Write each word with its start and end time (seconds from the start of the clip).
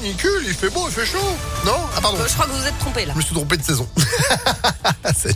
canicule, 0.00 0.44
il 0.46 0.54
fait 0.54 0.70
beau, 0.70 0.86
il 0.88 0.92
fait 0.92 1.04
chaud. 1.04 1.18
Non? 1.66 1.76
Ah 1.96 2.00
pardon. 2.00 2.18
Euh, 2.20 2.26
je 2.26 2.32
crois 2.32 2.46
que 2.46 2.52
vous 2.52 2.66
êtes 2.66 2.78
trompé 2.78 3.04
là. 3.04 3.12
Je 3.12 3.18
me 3.18 3.22
suis 3.22 3.34
trompé 3.34 3.56
de 3.56 3.62
saison. 3.62 3.88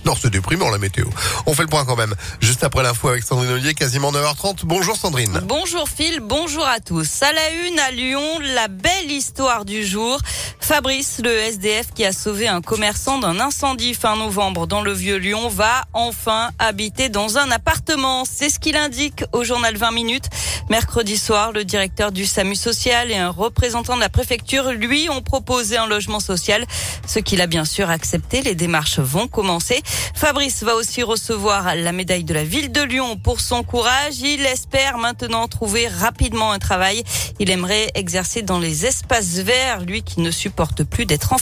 Non, 0.04 0.14
c'est 0.20 0.30
déprimant 0.30 0.70
la 0.70 0.78
météo. 0.78 1.06
On 1.46 1.54
fait 1.54 1.62
le 1.62 1.68
point 1.68 1.84
quand 1.84 1.96
même. 1.96 2.14
Juste 2.40 2.62
après 2.64 2.82
l'info 2.82 3.08
avec 3.08 3.22
Sandrine 3.22 3.50
Ollier, 3.50 3.74
quasiment 3.74 4.12
9h30. 4.12 4.60
Bonjour 4.64 4.96
Sandrine. 4.96 5.40
Bonjour 5.44 5.88
Phil, 5.88 6.20
bonjour 6.20 6.66
à 6.66 6.80
tous. 6.80 7.22
À 7.22 7.32
la 7.32 7.50
une 7.66 7.78
à 7.78 7.90
Lyon, 7.90 8.38
la 8.54 8.68
belle 8.68 9.10
histoire 9.10 9.64
du 9.64 9.84
jour. 9.84 10.18
Fabrice, 10.64 11.20
le 11.22 11.30
SDF 11.30 11.92
qui 11.94 12.06
a 12.06 12.12
sauvé 12.12 12.48
un 12.48 12.62
commerçant 12.62 13.18
d'un 13.18 13.38
incendie 13.38 13.92
fin 13.92 14.16
novembre 14.16 14.66
dans 14.66 14.80
le 14.80 14.94
vieux 14.94 15.18
Lyon, 15.18 15.48
va 15.48 15.84
enfin 15.92 16.52
habiter 16.58 17.10
dans 17.10 17.36
un 17.36 17.50
appartement. 17.50 18.24
C'est 18.24 18.48
ce 18.48 18.58
qu'il 18.58 18.74
indique 18.74 19.24
au 19.32 19.44
journal 19.44 19.76
20 19.76 19.90
minutes. 19.90 20.24
Mercredi 20.70 21.18
soir, 21.18 21.52
le 21.52 21.66
directeur 21.66 22.12
du 22.12 22.24
SAMU 22.24 22.56
social 22.56 23.10
et 23.10 23.16
un 23.16 23.28
représentant 23.28 23.94
de 23.94 24.00
la 24.00 24.08
préfecture 24.08 24.72
lui 24.72 25.10
ont 25.10 25.20
proposé 25.20 25.76
un 25.76 25.86
logement 25.86 26.18
social, 26.18 26.64
ce 27.06 27.18
qu'il 27.18 27.42
a 27.42 27.46
bien 27.46 27.66
sûr 27.66 27.90
accepté. 27.90 28.40
Les 28.40 28.54
démarches 28.54 29.00
vont 29.00 29.28
commencer. 29.28 29.82
Fabrice 30.14 30.62
va 30.62 30.76
aussi 30.76 31.02
recevoir 31.02 31.74
la 31.76 31.92
médaille 31.92 32.24
de 32.24 32.32
la 32.32 32.44
ville 32.44 32.72
de 32.72 32.80
Lyon 32.80 33.18
pour 33.18 33.40
son 33.40 33.64
courage. 33.64 34.20
Il 34.22 34.40
espère 34.46 34.96
maintenant 34.96 35.46
trouver 35.46 35.88
rapidement 35.88 36.52
un 36.52 36.58
travail. 36.58 37.04
Il 37.38 37.50
aimerait 37.50 37.90
exercer 37.94 38.40
dans 38.40 38.58
les 38.58 38.86
espaces 38.86 39.40
verts, 39.40 39.82
lui 39.82 40.02
qui 40.02 40.20
ne 40.20 40.30
supporte 40.30 40.53
plus 40.90 41.06
d'être. 41.06 41.34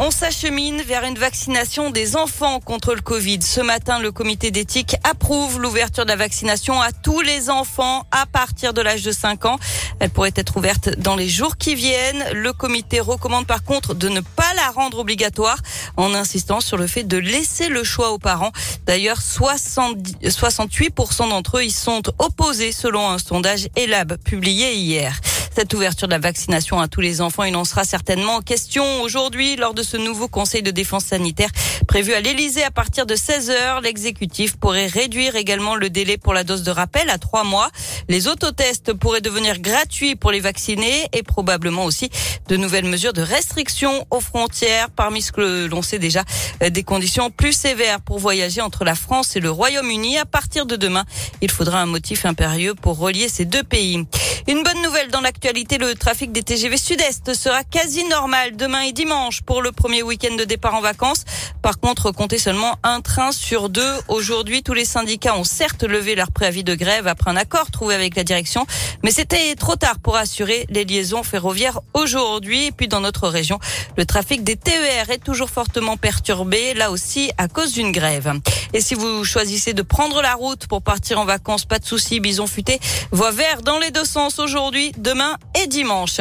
On 0.00 0.12
s'achemine 0.12 0.80
vers 0.82 1.02
une 1.02 1.18
vaccination 1.18 1.90
des 1.90 2.14
enfants 2.14 2.60
contre 2.60 2.94
le 2.94 3.00
Covid. 3.00 3.40
Ce 3.42 3.60
matin, 3.60 3.98
le 3.98 4.12
comité 4.12 4.52
d'éthique 4.52 4.94
approuve 5.02 5.60
l'ouverture 5.60 6.04
de 6.04 6.10
la 6.10 6.16
vaccination 6.16 6.80
à 6.80 6.92
tous 6.92 7.20
les 7.20 7.50
enfants 7.50 8.06
à 8.12 8.24
partir 8.26 8.72
de 8.72 8.80
l'âge 8.80 9.02
de 9.02 9.10
5 9.10 9.46
ans. 9.46 9.58
Elle 9.98 10.10
pourrait 10.10 10.32
être 10.36 10.56
ouverte 10.56 10.90
dans 11.00 11.16
les 11.16 11.28
jours 11.28 11.56
qui 11.56 11.74
viennent. 11.74 12.24
Le 12.32 12.52
comité 12.52 13.00
recommande 13.00 13.48
par 13.48 13.64
contre 13.64 13.94
de 13.94 14.08
ne 14.08 14.20
pas 14.20 14.54
la 14.54 14.70
rendre 14.70 15.00
obligatoire 15.00 15.58
en 15.96 16.14
insistant 16.14 16.60
sur 16.60 16.76
le 16.76 16.86
fait 16.86 17.02
de 17.02 17.16
laisser 17.16 17.68
le 17.68 17.82
choix 17.82 18.12
aux 18.12 18.18
parents. 18.18 18.52
D'ailleurs, 18.86 19.20
70 19.20 20.16
68% 20.22 21.30
d'entre 21.30 21.58
eux 21.58 21.64
y 21.64 21.72
sont 21.72 22.02
opposés 22.18 22.70
selon 22.70 23.10
un 23.10 23.18
sondage 23.18 23.68
ELAB 23.74 24.16
publié 24.18 24.74
hier. 24.74 25.18
Cette 25.58 25.74
ouverture 25.74 26.06
de 26.06 26.12
la 26.12 26.20
vaccination 26.20 26.78
à 26.78 26.86
tous 26.86 27.00
les 27.00 27.20
enfants, 27.20 27.42
il 27.42 27.56
en 27.56 27.64
sera 27.64 27.82
certainement 27.82 28.42
question 28.42 29.02
aujourd'hui 29.02 29.56
lors 29.56 29.74
de 29.74 29.82
ce 29.82 29.96
nouveau 29.96 30.28
conseil 30.28 30.62
de 30.62 30.70
défense 30.70 31.06
sanitaire 31.06 31.50
prévu 31.88 32.12
à 32.12 32.20
l'Elysée 32.20 32.62
à 32.62 32.70
partir 32.70 33.06
de 33.06 33.16
16 33.16 33.50
heures. 33.50 33.80
L'exécutif 33.80 34.56
pourrait 34.56 34.86
réduire 34.86 35.34
également 35.34 35.74
le 35.74 35.90
délai 35.90 36.16
pour 36.16 36.32
la 36.32 36.44
dose 36.44 36.62
de 36.62 36.70
rappel 36.70 37.10
à 37.10 37.18
trois 37.18 37.42
mois. 37.42 37.70
Les 38.08 38.28
autotests 38.28 38.92
pourraient 38.92 39.20
devenir 39.20 39.58
gratuits 39.58 40.14
pour 40.14 40.30
les 40.30 40.38
vaccinés 40.38 41.08
et 41.12 41.24
probablement 41.24 41.86
aussi 41.86 42.10
de 42.48 42.56
nouvelles 42.56 42.84
mesures 42.84 43.12
de 43.12 43.22
restriction 43.22 44.06
aux 44.10 44.20
frontières. 44.20 44.90
Parmi 44.90 45.22
ce 45.22 45.32
que 45.32 45.66
l'on 45.66 45.82
sait 45.82 45.98
déjà, 45.98 46.24
euh, 46.62 46.70
des 46.70 46.84
conditions 46.84 47.30
plus 47.30 47.52
sévères 47.52 48.00
pour 48.00 48.18
voyager 48.18 48.60
entre 48.60 48.84
la 48.84 48.94
France 48.94 49.34
et 49.34 49.40
le 49.40 49.50
Royaume-Uni. 49.50 50.18
À 50.18 50.26
partir 50.26 50.66
de 50.66 50.76
demain, 50.76 51.04
il 51.40 51.50
faudra 51.50 51.80
un 51.80 51.86
motif 51.86 52.26
impérieux 52.26 52.74
pour 52.74 52.98
relier 52.98 53.28
ces 53.28 53.46
deux 53.46 53.64
pays. 53.64 54.04
Une 54.48 54.62
bonne 54.62 54.80
nouvelle 54.80 55.10
dans 55.10 55.20
l'actualité, 55.20 55.76
le 55.76 55.94
trafic 55.94 56.32
des 56.32 56.42
TGV 56.42 56.78
Sud-Est 56.78 57.34
sera 57.34 57.64
quasi 57.64 58.04
normal 58.04 58.56
demain 58.56 58.80
et 58.80 58.92
dimanche 58.92 59.42
pour 59.42 59.60
le 59.60 59.72
premier 59.72 60.02
week-end 60.02 60.36
de 60.36 60.44
départ 60.44 60.74
en 60.74 60.80
vacances. 60.80 61.26
Par 61.60 61.78
contre, 61.78 62.12
comptez 62.12 62.38
seulement 62.38 62.76
un 62.82 63.02
train 63.02 63.30
sur 63.30 63.68
deux. 63.68 63.92
Aujourd'hui, 64.08 64.62
tous 64.62 64.72
les 64.72 64.86
syndicats 64.86 65.36
ont 65.36 65.44
certes 65.44 65.82
levé 65.82 66.14
leur 66.14 66.32
préavis 66.32 66.64
de 66.64 66.74
grève 66.74 67.06
après 67.06 67.30
un 67.30 67.36
accord 67.36 67.70
trouvé 67.70 67.94
avec 67.94 68.16
la 68.16 68.24
direction, 68.24 68.66
mais 69.04 69.10
c'était 69.10 69.54
trop 69.54 69.76
tard 69.76 69.98
pour 69.98 70.16
assurer 70.16 70.64
les 70.70 70.86
liaisons 70.86 71.22
ferroviaires 71.22 71.80
aujourd'hui. 71.92 72.68
Et 72.68 72.72
puis 72.72 72.88
dans 72.88 73.02
notre 73.02 73.28
région, 73.28 73.58
le 73.98 74.06
trafic 74.06 74.44
des 74.44 74.56
TER 74.56 75.10
est 75.10 75.22
toujours 75.22 75.50
fortement 75.50 75.98
perturbé, 75.98 76.72
là 76.72 76.90
aussi 76.90 77.30
à 77.36 77.48
cause 77.48 77.72
d'une 77.72 77.92
grève. 77.92 78.32
Et 78.72 78.80
si 78.80 78.94
vous 78.94 79.24
choisissez 79.24 79.74
de 79.74 79.82
prendre 79.82 80.22
la 80.22 80.32
route 80.32 80.66
pour 80.68 80.80
partir 80.80 81.18
en 81.18 81.26
vacances, 81.26 81.66
pas 81.66 81.78
de 81.78 81.84
souci, 81.84 82.18
bison 82.18 82.46
futé, 82.46 82.80
voie 83.12 83.30
vert 83.30 83.60
dans 83.60 83.78
les 83.78 83.90
deux 83.90 84.06
sens 84.06 84.37
aujourd'hui, 84.38 84.92
demain 84.98 85.36
et 85.62 85.66
dimanche. 85.66 86.20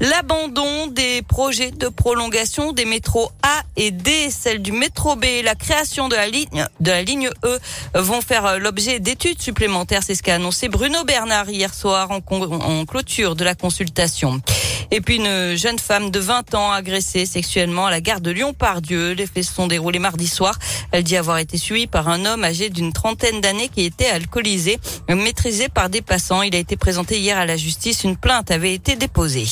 L'abandon 0.00 0.86
des 0.88 1.22
projets 1.22 1.70
de 1.70 1.88
prolongation 1.88 2.72
des 2.72 2.84
métros 2.84 3.30
A 3.42 3.62
et 3.76 3.90
D, 3.90 4.30
celle 4.30 4.62
du 4.62 4.72
métro 4.72 5.16
B, 5.16 5.24
la 5.42 5.54
création 5.54 6.08
de 6.08 6.16
la 6.16 6.28
ligne 6.28 6.66
de 6.80 6.90
la 6.90 7.02
ligne 7.02 7.30
E 7.44 7.58
vont 7.94 8.20
faire 8.20 8.58
l'objet 8.58 9.00
d'études 9.00 9.40
supplémentaires. 9.40 10.02
C'est 10.02 10.14
ce 10.14 10.22
qu'a 10.22 10.36
annoncé 10.36 10.68
Bruno 10.68 11.04
Bernard 11.04 11.50
hier 11.50 11.74
soir 11.74 12.10
en 12.10 12.84
clôture 12.84 13.36
de 13.36 13.44
la 13.44 13.54
consultation. 13.54 14.40
Et 14.90 15.00
puis 15.00 15.16
une 15.16 15.54
jeune 15.54 15.78
femme 15.78 16.10
de 16.10 16.18
20 16.18 16.54
ans 16.54 16.72
agressée 16.72 17.26
sexuellement 17.26 17.86
à 17.86 17.90
la 17.90 18.00
gare 18.00 18.20
de 18.20 18.30
Lyon-Pardieu. 18.30 19.12
Les 19.12 19.26
faits 19.26 19.44
se 19.44 19.52
sont 19.52 19.66
déroulés 19.66 19.98
mardi 19.98 20.26
soir. 20.26 20.58
Elle 20.92 21.04
dit 21.04 21.16
avoir 21.16 21.38
été 21.38 21.58
suivie 21.58 21.86
par 21.86 22.08
un 22.08 22.24
homme 22.24 22.42
âgé 22.42 22.70
d'une 22.70 22.92
trentaine 22.92 23.40
d'années 23.40 23.68
qui 23.68 23.84
était 23.84 24.08
alcoolisé, 24.08 24.78
maîtrisé 25.08 25.68
par 25.68 25.90
des 25.90 26.00
passants. 26.00 26.42
Il 26.42 26.54
a 26.54 26.58
été 26.58 26.76
présenté 26.76 27.18
hier 27.18 27.36
à 27.36 27.44
la 27.44 27.56
justice. 27.56 28.04
Une 28.04 28.16
plainte 28.16 28.50
avait 28.50 28.72
été 28.72 28.96
déposée. 28.96 29.46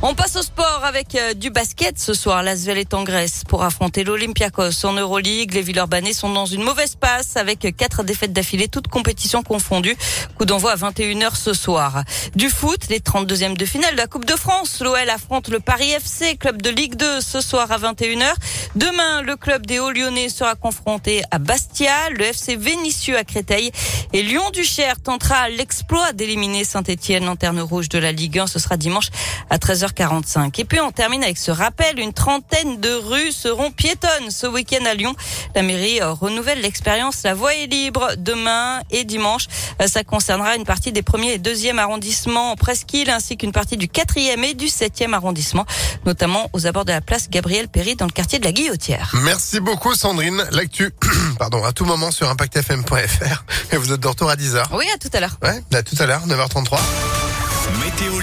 On 0.00 0.14
passe 0.14 0.36
au 0.36 0.42
sport 0.42 0.82
avec 0.84 1.16
euh, 1.16 1.34
du 1.34 1.50
basket 1.50 1.98
ce 1.98 2.14
soir. 2.14 2.44
L'Asvel 2.44 2.78
est 2.78 2.94
en 2.94 3.02
Grèce 3.02 3.42
pour 3.48 3.64
affronter 3.64 4.04
l'Olympiakos 4.04 4.84
en 4.84 4.92
Euroleague. 4.92 5.52
Les 5.54 5.60
Villeurbanais 5.60 6.12
sont 6.12 6.32
dans 6.32 6.46
une 6.46 6.62
mauvaise 6.62 6.94
passe 6.94 7.36
avec 7.36 7.66
quatre 7.76 8.04
défaites 8.04 8.32
d'affilée, 8.32 8.68
toutes 8.68 8.86
compétitions 8.86 9.42
confondues. 9.42 9.96
Coup 10.36 10.44
d'envoi 10.44 10.70
à 10.70 10.76
21h 10.76 11.34
ce 11.34 11.52
soir. 11.52 12.04
Du 12.36 12.48
foot, 12.48 12.88
les 12.90 13.00
32e 13.00 13.56
de 13.56 13.64
finale 13.64 13.94
de 13.94 13.96
la 13.96 14.06
Coupe 14.06 14.24
de 14.24 14.36
France. 14.36 14.80
L'OL 14.80 15.10
affronte 15.10 15.48
le 15.48 15.58
Paris 15.58 15.90
FC, 15.90 16.36
club 16.36 16.62
de 16.62 16.70
Ligue 16.70 16.94
2 16.94 17.20
ce 17.20 17.40
soir 17.40 17.72
à 17.72 17.78
21h. 17.78 18.32
Demain, 18.76 19.22
le 19.22 19.34
club 19.34 19.66
des 19.66 19.80
Hauts-Lyonnais 19.80 20.28
sera 20.28 20.54
confronté 20.54 21.22
à 21.32 21.40
Bastia, 21.40 22.10
le 22.10 22.26
FC 22.26 22.54
Vénitieux 22.54 23.18
à 23.18 23.24
Créteil 23.24 23.72
et 24.12 24.22
Lyon-Duchère 24.22 25.00
tentera 25.00 25.48
l'exploit 25.48 26.12
d'éliminer 26.12 26.62
Saint-Etienne, 26.62 27.24
lanterne 27.24 27.60
rouge 27.60 27.88
de 27.88 27.98
la 27.98 28.12
Ligue 28.12 28.38
1. 28.38 28.46
Ce 28.46 28.60
sera 28.60 28.76
dimanche 28.76 29.08
à 29.50 29.58
13h45. 29.88 30.60
Et 30.60 30.64
puis 30.64 30.80
on 30.80 30.90
termine 30.90 31.22
avec 31.22 31.38
ce 31.38 31.50
rappel. 31.50 31.98
Une 31.98 32.12
trentaine 32.12 32.80
de 32.80 32.90
rues 32.92 33.32
seront 33.32 33.70
piétonnes 33.70 34.30
ce 34.30 34.46
week-end 34.46 34.84
à 34.86 34.94
Lyon. 34.94 35.14
La 35.54 35.62
mairie 35.62 36.00
euh, 36.00 36.12
renouvelle 36.12 36.60
l'expérience. 36.60 37.22
La 37.24 37.34
voie 37.34 37.54
est 37.54 37.66
libre 37.66 38.10
demain 38.16 38.80
et 38.90 39.04
dimanche. 39.04 39.46
Euh, 39.82 39.86
Ça 39.86 40.04
concernera 40.04 40.56
une 40.56 40.64
partie 40.64 40.92
des 40.92 41.02
premiers 41.02 41.32
et 41.34 41.38
deuxième 41.38 41.78
arrondissements 41.78 42.52
en 42.52 42.56
presqu'île 42.56 43.10
ainsi 43.10 43.36
qu'une 43.36 43.52
partie 43.52 43.76
du 43.76 43.88
quatrième 43.88 44.44
et 44.44 44.54
du 44.54 44.68
septième 44.68 45.14
arrondissement, 45.14 45.66
notamment 46.06 46.48
aux 46.52 46.66
abords 46.66 46.84
de 46.84 46.92
la 46.92 47.00
place 47.00 47.28
Gabriel 47.30 47.68
Péry 47.68 47.96
dans 47.96 48.06
le 48.06 48.12
quartier 48.12 48.38
de 48.38 48.44
la 48.44 48.52
Guillotière. 48.52 49.12
Merci 49.22 49.60
beaucoup 49.60 49.94
Sandrine. 49.94 50.44
L'actu, 50.52 50.90
pardon, 51.38 51.64
à 51.64 51.72
tout 51.72 51.84
moment 51.84 52.10
sur 52.10 52.28
impactfm.fr. 52.28 53.44
Et 53.72 53.76
vous 53.76 53.92
êtes 53.92 54.00
de 54.00 54.08
retour 54.08 54.30
à 54.30 54.36
10h. 54.36 54.64
Oui, 54.72 54.86
à 54.94 54.98
tout 54.98 55.10
à 55.12 55.20
l'heure. 55.20 55.36
Ouais, 55.42 55.62
à 55.72 55.82
tout 55.82 55.96
à 55.98 56.06
l'heure, 56.06 56.26
9h33. 56.26 56.78
Météo 57.80 58.18